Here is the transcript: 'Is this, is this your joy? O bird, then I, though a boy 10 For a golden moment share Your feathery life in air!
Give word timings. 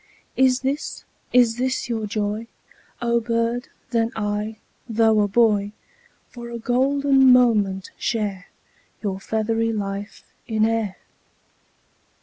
'Is 0.35 0.61
this, 0.61 1.03
is 1.31 1.57
this 1.57 1.87
your 1.87 2.07
joy? 2.07 2.47
O 3.03 3.19
bird, 3.19 3.69
then 3.91 4.09
I, 4.15 4.57
though 4.89 5.19
a 5.21 5.27
boy 5.27 5.73
10 6.31 6.31
For 6.31 6.49
a 6.49 6.57
golden 6.57 7.31
moment 7.31 7.91
share 7.99 8.47
Your 9.03 9.19
feathery 9.19 9.71
life 9.71 10.23
in 10.47 10.65
air! 10.65 10.97